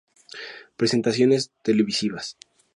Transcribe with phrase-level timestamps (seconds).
[0.77, 2.35] Presentaciones televisivas